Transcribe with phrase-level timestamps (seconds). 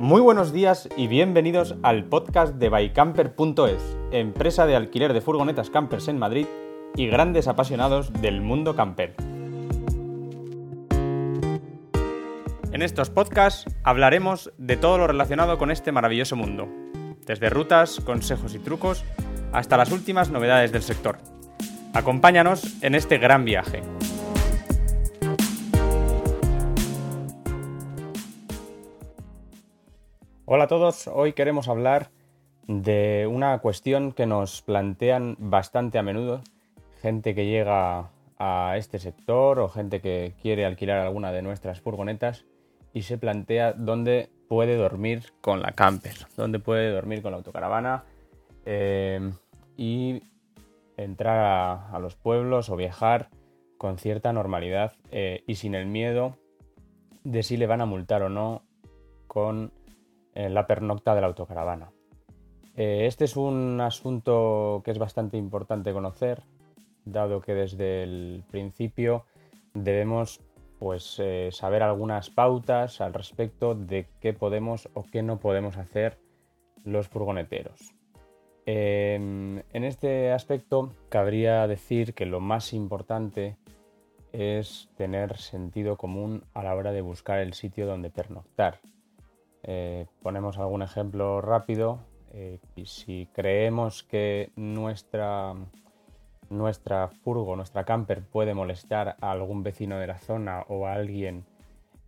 [0.00, 6.08] Muy buenos días y bienvenidos al podcast de bycamper.es, empresa de alquiler de furgonetas campers
[6.08, 6.46] en Madrid
[6.96, 9.14] y grandes apasionados del mundo camper.
[12.72, 16.66] En estos podcasts hablaremos de todo lo relacionado con este maravilloso mundo,
[17.26, 19.04] desde rutas, consejos y trucos
[19.52, 21.18] hasta las últimas novedades del sector.
[21.92, 23.82] Acompáñanos en este gran viaje.
[30.52, 32.10] Hola a todos, hoy queremos hablar
[32.66, 36.40] de una cuestión que nos plantean bastante a menudo
[37.00, 42.46] gente que llega a este sector o gente que quiere alquilar alguna de nuestras furgonetas
[42.92, 48.02] y se plantea dónde puede dormir con la camper, dónde puede dormir con la autocaravana
[48.66, 49.30] eh,
[49.76, 50.20] y
[50.96, 53.30] entrar a, los pueblos o viajar
[53.78, 56.38] con cierta normalidad eh, y sin el miedo
[57.22, 58.64] de si le van a multar o no
[59.28, 59.70] con
[60.34, 61.90] en la pernocta de la autocaravana.
[62.76, 66.42] Eh, este es un asunto que es bastante importante conocer,
[67.04, 69.24] dado que desde el principio
[69.74, 70.40] debemos
[70.78, 76.18] pues, eh, saber algunas pautas al respecto de qué podemos o qué no podemos hacer
[76.84, 77.94] los furgoneteros.
[78.66, 83.56] Em, en este aspecto cabría decir que lo más importante
[84.32, 88.80] es tener sentido común a la hora de buscar el sitio donde pernoctar.
[89.62, 91.98] Eh, ponemos algún ejemplo rápido
[92.32, 95.54] eh, y si creemos que nuestra,
[96.48, 101.44] nuestra furgo, nuestra camper puede molestar a algún vecino de la zona o a alguien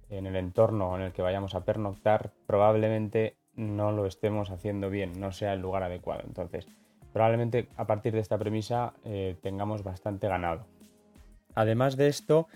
[0.08, 5.20] en el entorno en el que vayamos a pernoctar, probablemente no lo estemos haciendo bien,
[5.20, 6.23] no sea el lugar adecuado.
[6.27, 6.67] Entonces,
[7.12, 10.64] probablemente a partir de esta premisa eh, tengamos bastante ganado.
[11.55, 12.48] Además de esto,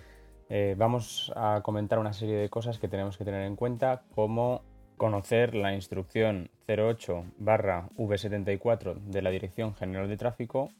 [0.76, 4.62] vamos a comentar una serie de cosas que tenemos que tener en cuenta, como
[4.96, 10.70] conocer la instrucción 08-V74 de la Dirección General de Tráfico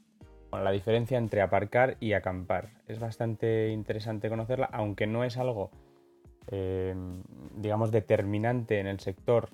[0.51, 2.71] con la diferencia entre aparcar y acampar.
[2.87, 5.71] Es bastante interesante conocerla, aunque no es algo,
[6.49, 6.95] eh,
[7.57, 9.51] digamos, determinante en el sector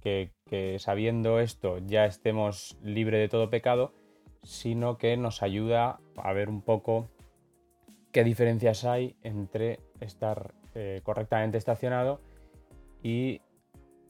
[0.00, 3.92] que, que, sabiendo esto ya estemos libre de todo pecado,
[4.42, 7.08] sino que nos ayuda a ver un poco
[8.12, 12.20] qué diferencias hay entre estar eh, correctamente estacionado
[13.02, 13.40] y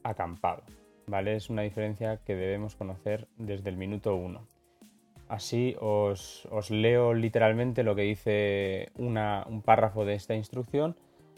[0.03, 0.63] acampado.
[1.07, 1.37] ¿vale?
[1.37, 4.47] Es una diferencia que debemos conocer desde el minuto 1.
[5.29, 10.97] Así os, leo literalmente lo que dice un párrafo de esta instrucción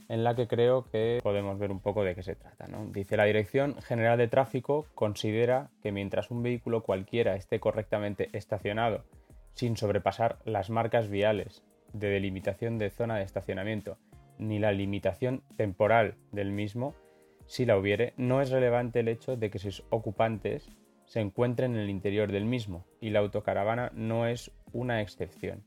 [0.09, 2.67] en la que creo que podemos ver un poco de qué se trata.
[2.91, 9.05] Dice la Dirección General de Tráfico considera que mientras un vehículo cualquiera esté correctamente estacionado
[9.55, 11.63] sin sobrepasar las marcas viales
[11.93, 13.99] de delimitación de zona de estacionamiento
[14.39, 16.95] ni la limitación temporal del mismo,
[17.47, 20.69] si la hubiere, no es relevante el hecho de que sus ocupantes
[21.05, 25.63] se encuentren en el interior del mismo, y la autocaravana no es una excepción,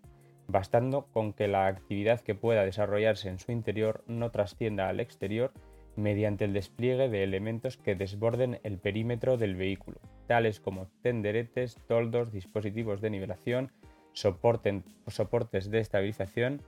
[0.48, 5.52] bastando con que la actividad que pueda desarrollarse en su interior no trascienda al exterior
[5.96, 12.32] mediante el despliegue de elementos que desborden el perímetro del vehículo, tales como tenderetes, toldos,
[12.32, 13.72] dispositivos de nivelación,
[14.14, 16.62] soportes de estabilización,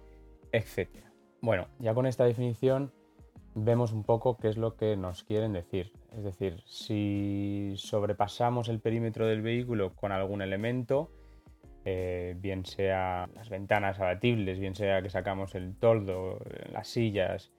[0.52, 0.90] etc.
[1.42, 2.92] Bueno, ya con esta definición
[3.58, 5.92] vemos un poco qué es lo que nos quieren decir.
[6.16, 11.10] Es decir, si sobrepasamos el perímetro del vehículo con algún elemento,
[11.84, 16.40] eh, bien sea las ventanas abatibles, bien sea que sacamos el toldo,
[16.72, 17.52] las sillas,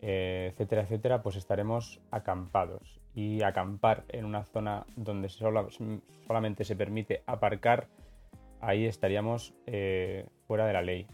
[0.00, 3.00] eh, etcétera, etcétera, pues estaremos acampados.
[3.14, 7.88] Y acampar en una zona donde solamente se permite aparcar,
[8.60, 11.06] ahí estaríamos eh, fuera de la ley.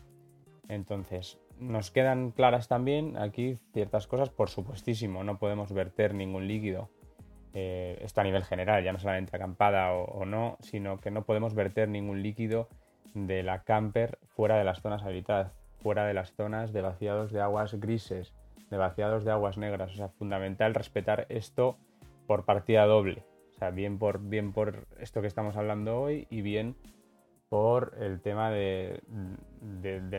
[0.68, 6.90] Entonces, nos quedan claras también aquí ciertas cosas, por supuestísimo, no podemos verter ningún líquido.
[7.52, 11.54] Eh, esto a nivel general, ya no solamente acampada o, no, sino que no podemos
[11.54, 12.68] verter ningún líquido
[13.14, 17.40] de la camper fuera de las zonas habitadas, fuera de las zonas de vaciados de
[17.40, 18.32] aguas grises,
[18.70, 19.92] de vaciados de aguas negras.
[19.92, 21.76] O sea, fundamental respetar esto
[22.26, 23.24] por partida doble.
[23.54, 26.76] O sea, bien por, bien por esto que estamos hablando hoy y bien
[27.50, 29.02] por el tema del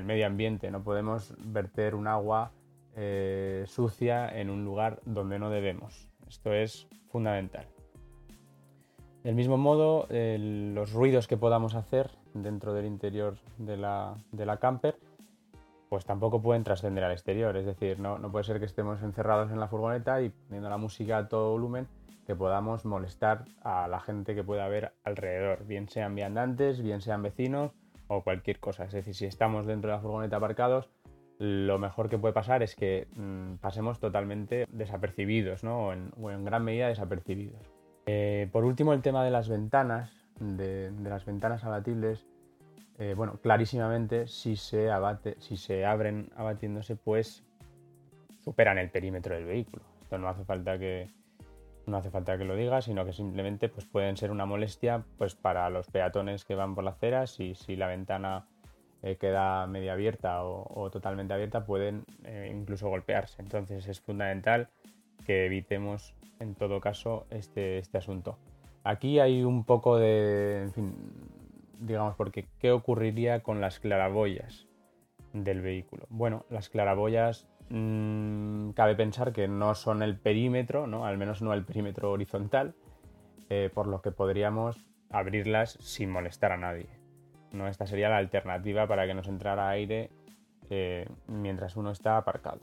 [0.04, 0.69] medio ambiente.
[0.69, 2.51] No podemos verter un agua
[2.95, 6.10] eh, sucia en un lugar donde no debemos.
[6.28, 7.66] Esto es fundamental.
[9.24, 14.98] Del mismo modo, los ruidos que podamos hacer dentro del interior de la, camper,
[15.89, 17.56] pues tampoco pueden trascender al exterior.
[17.56, 20.77] Es decir, no, no puede ser que estemos encerrados en la furgoneta y poniendo la
[20.77, 21.88] música a todo volumen
[22.36, 27.72] podamos molestar a la gente que pueda haber alrededor, bien sean viandantes, bien sean vecinos
[28.07, 28.86] o cualquier cosa.
[28.86, 30.89] Es decir, si estamos dentro de la furgoneta aparcados,
[31.39, 35.88] lo mejor que puede pasar es que mm, pasemos totalmente desapercibidos, ¿no?
[35.88, 37.72] O en, gran medida desapercibidos.
[38.06, 42.27] Eh, por último, el tema de las ventanas, de, las ventanas abatibles.
[43.00, 47.44] Eh, bueno, clarísimamente, si se, abate, si se abren abatiéndose, pues
[48.44, 49.84] superan el perímetro del vehículo.
[50.04, 51.10] Esto no hace falta que,
[51.86, 55.36] no hace falta que lo diga, sino que simplemente pues, pueden ser una molestia pues,
[55.36, 57.28] para los peatones que van por la acera.
[57.28, 58.48] Si, si la ventana
[59.04, 63.42] eh, queda media abierta o, totalmente abierta, pueden eh, incluso golpearse.
[63.42, 64.69] Entonces es fundamental
[65.25, 68.38] que evitemos en todo caso este, este asunto.
[68.84, 70.95] Aquí hay un poco de, en fin,
[71.80, 74.68] digamos, porque ¿qué ocurriría con las claraboyas
[75.34, 76.06] del vehículo?
[76.10, 81.06] Bueno, las claraboyas mm, cabe pensar que no son el perímetro, ¿no?
[81.06, 82.76] al menos no el perímetro horizontal,
[83.50, 86.90] eh, por lo que podríamos abrirlas sin molestar a nadie.
[87.52, 87.68] ¿no?
[87.68, 90.10] Esta sería la alternativa para que nos entrara aire
[90.70, 92.62] eh, mientras uno está aparcado.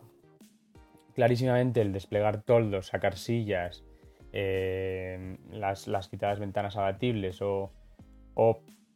[1.14, 3.84] Clarísimamente el desplegar toldos, sacar sillas,
[4.32, 7.72] eh, las, quitadas ventanas abatibles o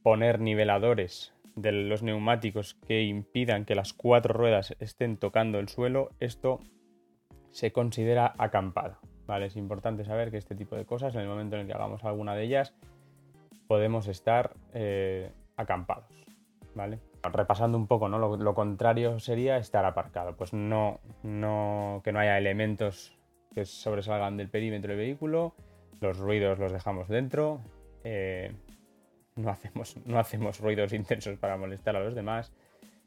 [0.02, 6.10] poner niveladores de los neumáticos que impidan que las cuatro ruedas estén tocando el suelo,
[6.20, 6.60] esto
[7.50, 8.98] se considera acampado.
[9.26, 9.46] ¿vale?
[9.46, 12.04] Es importante saber que este tipo de cosas, en el momento en el que hagamos
[12.04, 12.74] alguna de ellas,
[13.66, 16.10] podemos estar eh, acampados,
[16.74, 16.98] ¿vale?
[17.22, 18.18] Repasando un poco, ¿no?
[18.18, 23.16] Lo, contrario sería estar aparcado, pues no, no, que no haya elementos
[23.54, 25.54] que sobresalgan del perímetro del vehículo,
[26.00, 27.60] los ruidos los dejamos dentro,
[28.02, 28.52] eh,
[29.36, 32.52] no, hacemos, no hacemos ruidos intensos para molestar a los demás,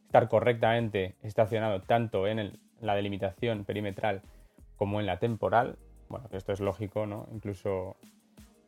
[0.05, 4.21] estar correctamente estacionado tanto en la delimitación perimetral
[4.77, 5.77] como en la temporal,
[6.09, 7.27] bueno, esto es lógico, ¿no?
[7.33, 7.97] Incluso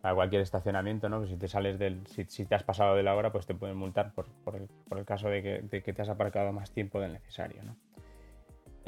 [0.01, 1.18] a cualquier estacionamiento, ¿no?
[1.19, 3.77] Pues si te sales del, si, te has pasado de la hora, pues te pueden
[3.77, 7.62] multar por, el, caso de que, te has aparcado más tiempo del necesario,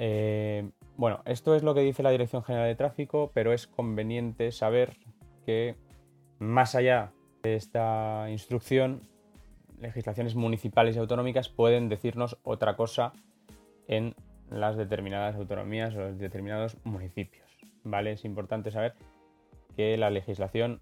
[0.02, 4.54] eh, bueno, esto es lo que dice la Dirección General de Tráfico, pero es conveniente
[4.54, 4.96] saber
[5.46, 5.76] que
[6.40, 7.12] más allá
[7.44, 9.02] esta instrucción,
[9.80, 13.14] legislaciones municipales y autonómicas pueden decirnos otra cosa
[13.88, 14.16] en
[14.50, 17.48] las determinadas autonomías o los determinados municipios.
[17.84, 18.12] ¿Vale?
[18.12, 18.96] Es importante saber
[19.76, 20.82] que la legislación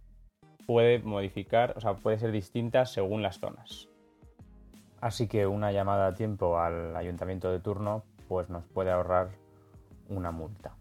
[0.65, 3.87] puede modificar, o sea, puede ser distinta según las zonas.
[4.99, 9.29] Así que una llamada a tiempo al ayuntamiento de turno pues nos puede ahorrar
[10.09, 10.75] una multa.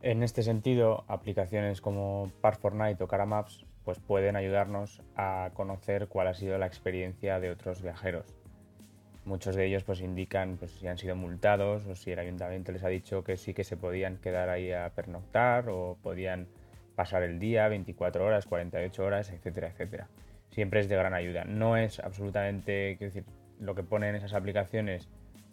[0.00, 6.34] En este sentido, aplicaciones como Park4Night o Caramaps pues pueden ayudarnos a conocer cuál ha
[6.34, 8.26] sido la experiencia de otros viajeros.
[9.24, 12.84] Muchos de ellos pues indican pues, si han sido multados o si el ayuntamiento les
[12.84, 16.48] ha dicho que sí que se podían quedar ahí a pernoctar o podían
[16.96, 20.08] pasar el día, 24 horas, 48 horas, etcétera, etcétera.
[20.50, 21.44] Siempre es de gran ayuda.
[21.44, 23.24] No es absolutamente, quiero decir,
[23.58, 25.08] lo que ponen esas aplicaciones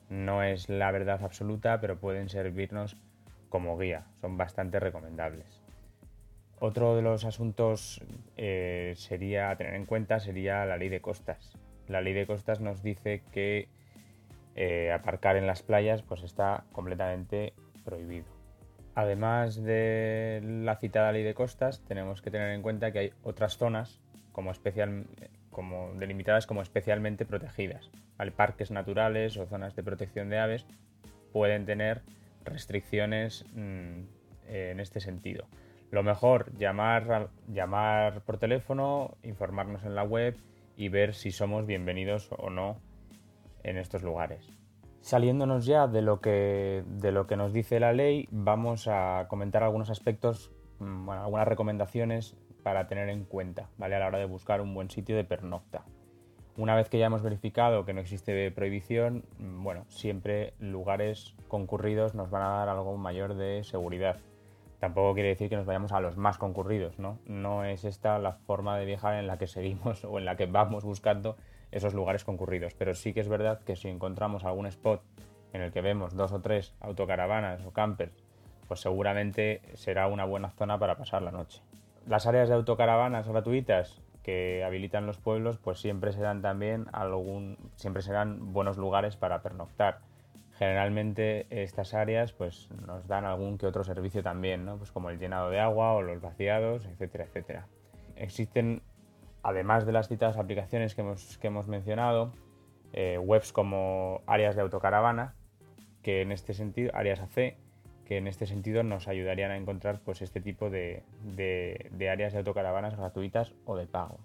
[0.10, 2.98] no es la verdad absoluta, pero pueden servirnos
[3.48, 4.08] como guía.
[4.20, 5.65] Son bastante recomendables.
[6.66, 8.02] Otro de los asuntos
[8.38, 11.56] eh, sería a tener en cuenta sería la ley de costas.
[11.88, 13.68] La ley de costas nos dice que
[14.56, 17.54] eh, aparcar en las playas pues está completamente
[17.84, 18.26] prohibido.
[18.96, 23.60] Además de la citada ley de costas, tenemos que tener en cuenta que hay otras
[23.60, 24.02] zonas
[24.32, 24.52] como,
[26.00, 27.92] delimitadas como especialmente protegidas.
[28.36, 30.66] Parques naturales o zonas de protección de aves
[31.32, 32.02] pueden tener
[32.44, 34.02] restricciones mm,
[34.48, 35.48] en este sentido.
[35.92, 40.35] Lo mejor, llamar, llamar por teléfono, informarnos en la web
[40.75, 42.77] y ver si somos bienvenidos o no
[43.63, 44.51] en estos lugares.
[45.01, 49.63] Saliéndonos ya de lo que, de lo que nos dice la ley, vamos a comentar
[49.63, 53.95] algunos aspectos, mm, algunas recomendaciones para tener en cuenta ¿vale?
[53.95, 55.85] a la hora de buscar un buen sitio de pernocta.
[56.57, 62.15] Una vez que ya hemos verificado que no existe prohibición, mm, bueno, siempre lugares concurridos
[62.15, 64.18] nos van a dar algo mayor de seguridad.
[64.85, 67.18] Tampoco quiere decir que nos vayamos a los más concurridos, ¿no?
[67.25, 70.45] No es esta la forma de viajar en la que seguimos o en la que
[70.45, 71.37] vamos buscando
[71.71, 72.75] esos lugares concurridos.
[72.75, 75.01] Pero sí que es verdad que si encontramos algún spot
[75.54, 78.13] en el que vemos dos o tres autocaravanas o campers,
[78.68, 81.63] pues seguramente será una buena zona para pasar la noche.
[82.06, 88.04] Las áreas de autocaravanas gratuitas que habilitan los pueblos, pues siempre serán también algún, siempre
[88.04, 90.01] serán buenos lugares para pernoctar.
[90.57, 94.78] Generalmente estas áreas pues nos dan algún que otro servicio también, ¿no?
[94.78, 97.68] Pues como el llenado de agua o los vaciados, etcétera, etcétera.
[98.16, 98.81] Existen
[99.44, 101.02] además de las citadas aplicaciones que
[101.47, 102.31] hemos, mencionado,
[102.94, 105.35] eh, webs como áreas de autocaravana,
[106.02, 107.57] que en este sentido, áreas AC,
[108.06, 111.04] que en este sentido nos ayudarían a encontrar pues, este tipo de,
[112.09, 114.19] áreas de autocaravanas gratuitas o de pago.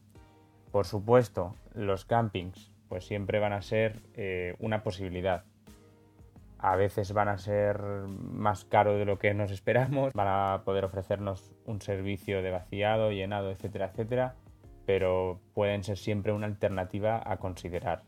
[0.70, 5.44] Por supuesto, los campings pues siempre van a ser eh, una posibilidad.
[6.62, 10.84] A veces van a ser más caros de lo que nos esperamos, van a poder
[10.84, 14.34] ofrecernos un servicio de vaciado, llenado, etcétera, etcétera,
[14.84, 18.02] pero pueden ser siempre una alternativa a considerar.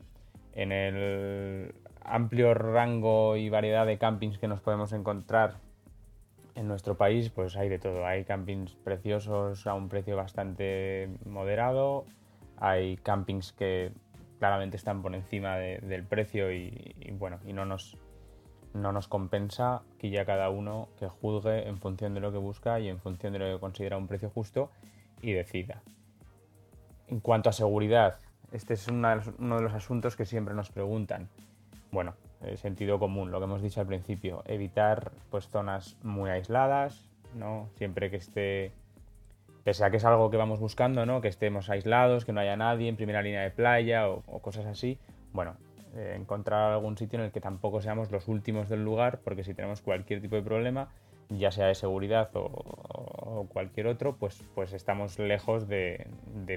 [0.52, 5.54] En el amplio rango y variedad de campings que nos podemos encontrar
[6.54, 8.04] en nuestro país, pues hay de todo.
[8.04, 12.04] Hay campings preciosos a un precio bastante moderado,
[12.58, 13.92] hay campings que
[14.38, 17.96] claramente están por encima del precio y, y bueno, y no nos
[18.74, 22.80] no nos compensa que ya cada uno que juzgue en función de lo que busca
[22.80, 24.70] y en función de lo que considera un precio justo
[25.20, 25.82] y decida.
[27.08, 28.18] En cuanto a seguridad,
[28.52, 31.28] este es uno de los asuntos que siempre nos preguntan.
[31.90, 37.10] Bueno, el sentido común, lo que hemos dicho al principio, evitar pues zonas muy aisladas,
[37.34, 37.68] ¿no?
[37.76, 38.72] Siempre que esté
[39.64, 41.20] pese a que es algo que vamos buscando, ¿no?
[41.20, 44.66] Que estemos aislados, que no haya nadie en primera línea de playa o, o cosas
[44.66, 44.98] así.
[45.32, 45.54] Bueno,
[45.94, 49.52] eh, encontrar algún sitio en el que tampoco seamos los últimos del lugar, porque si
[49.52, 50.88] tenemos cualquier tipo de problema,
[51.28, 56.06] ya sea de seguridad o, cualquier otro, pues, pues estamos lejos de,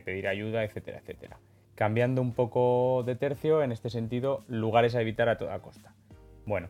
[0.06, 1.39] pedir ayuda, etcétera, etcétera.
[1.75, 5.94] Cambiando un poco de tercio, en este sentido, lugares a evitar a toda costa.
[6.46, 6.70] Bueno,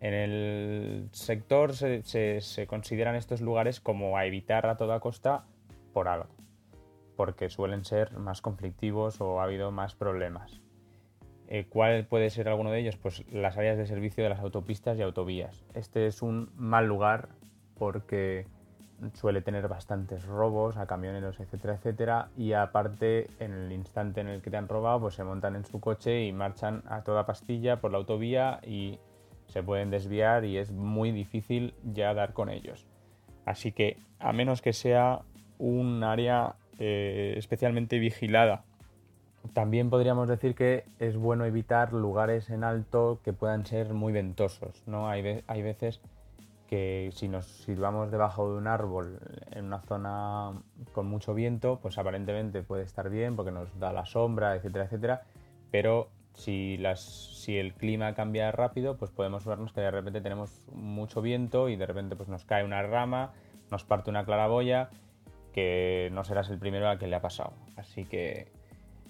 [0.00, 5.44] en el sector se, se, consideran estos lugares como a evitar a toda costa
[5.92, 6.34] por algo,
[7.16, 10.60] porque suelen ser más conflictivos o ha habido más problemas.
[11.52, 12.96] Eh, ¿Cuál puede ser alguno de ellos?
[12.96, 15.64] Pues las áreas de servicio de las autopistas y autovías.
[15.74, 17.28] Este es un mal lugar
[17.76, 18.46] porque
[19.14, 22.28] suele tener bastantes robos a camioneros, etcétera, etcétera.
[22.36, 25.64] Y aparte, en el instante en el que te han robado, pues se montan en
[25.64, 29.00] su coche y marchan a toda pastilla por la autovía y
[29.46, 32.86] se pueden desviar y es muy difícil ya dar con ellos.
[33.44, 35.22] Así que, a menos que sea
[35.58, 38.62] un área eh, especialmente vigilada
[39.52, 44.82] también podríamos decir que es bueno evitar lugares en alto que puedan ser muy ventosos,
[44.86, 45.08] ¿no?
[45.08, 46.00] Hay, hay veces
[46.68, 49.18] que si nos situamos debajo de un árbol
[49.50, 50.52] en una zona
[50.92, 55.22] con mucho viento, pues aparentemente puede estar bien porque nos da la sombra, etcétera, etcétera,
[55.72, 60.64] pero si, las, si el clima cambia rápido, pues podemos vernos que de repente tenemos
[60.72, 63.32] mucho viento y de repente pues nos cae una rama,
[63.70, 64.90] nos parte una claraboya,
[65.52, 67.52] que no serás el primero al que le ha pasado.
[67.76, 68.52] Así que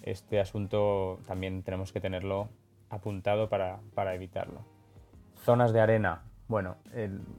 [0.03, 2.49] este asunto también tenemos que tenerlo
[2.89, 4.65] apuntado para, evitarlo.
[5.37, 6.23] Zonas de arena.
[6.49, 6.77] Bueno,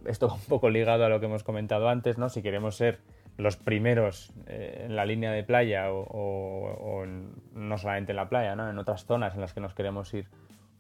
[0.06, 2.30] esto va un poco ligado a lo que hemos comentado antes, ¿no?
[2.30, 3.00] Si queremos ser
[3.38, 7.06] los primeros eh, en la línea de playa o,
[7.54, 8.70] no solamente en la playa, ¿no?
[8.70, 10.28] En otras zonas en las que nos queremos ir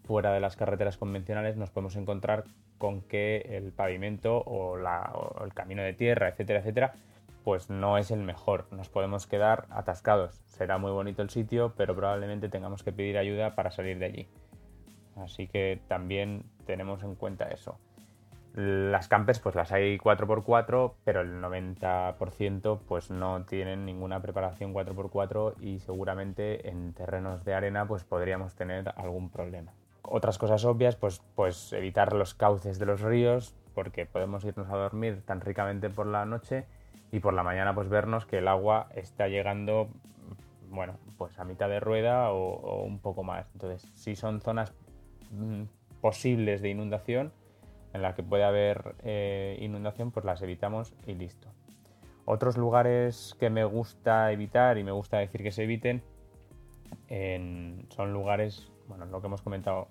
[0.04, 2.44] fuera de las carreteras convencionales nos podemos encontrar
[2.78, 6.94] con que el pavimento o el camino de tierra, etcétera, etcétera,
[7.44, 8.68] pues no es el mejor.
[8.72, 10.42] Nos podemos quedar atascados.
[10.46, 14.28] Será muy bonito el sitio, pero probablemente tengamos que pedir ayuda para salir de allí.
[15.16, 17.78] Así que también tenemos en cuenta eso.
[18.54, 25.56] Las campers pues las hay 4x4, pero el 90% pues no tienen ninguna preparación 4x4
[25.62, 29.72] y seguramente en terrenos de arena pues podríamos tener algún problema.
[30.02, 34.76] Otras cosas obvias pues, pues evitar los cauces de los ríos porque podemos irnos a
[34.76, 36.66] dormir tan ricamente por la noche
[37.12, 39.89] y por la mañana pues vernos que el agua está llegando
[40.70, 43.48] bueno pues a mitad de rueda o, un poco más.
[43.53, 44.74] Entonces si son zonas
[45.32, 45.63] mm,
[46.00, 47.34] posibles de inundación
[47.94, 51.50] en las que puede haber eh, inundación pues las evitamos y listo.
[52.25, 56.01] Otros lugares que me gusta evitar y me gusta decir que se eviten
[57.89, 59.88] son lugares bueno lo que hemos comentado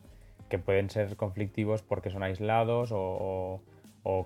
[0.48, 3.60] que pueden ser conflictivos porque son aislados o o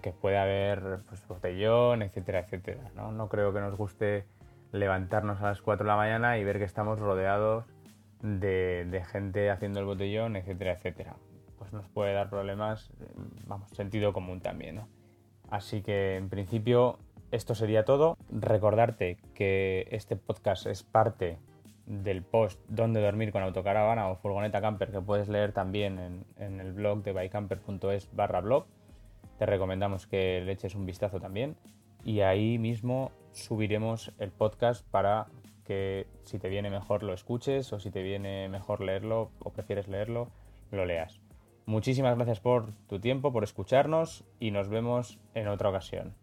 [0.02, 2.90] que puede haber pues, botellón, etcétera, etcétera.
[2.94, 3.28] ¿no?
[3.28, 4.24] creo que nos guste
[4.72, 7.64] levantarnos a las 4 de la mañana y ver que estamos rodeados
[8.22, 11.16] de, gente haciendo el botellón, etcétera, etcétera.
[11.58, 12.90] Pues nos puede dar problemas,
[13.46, 14.80] vamos, sentido común también.
[15.50, 16.98] Así que en principio
[17.30, 18.16] esto sería todo.
[18.30, 21.38] Recordarte que este podcast es parte
[21.86, 26.60] del post Dónde dormir con autocaravana o furgoneta camper que puedes leer también en, en
[26.60, 28.66] el blog de bycamper.es barra blog
[29.38, 31.56] te recomendamos que le eches un vistazo también
[32.04, 35.26] y ahí mismo subiremos el podcast para
[35.64, 39.88] que si te viene mejor lo escuches o si te viene mejor leerlo o prefieres
[39.88, 40.30] leerlo,
[40.70, 41.20] lo leas.
[41.66, 46.14] Muchísimas gracias por tu tiempo, por escucharnos y nos vemos en otra ocasión.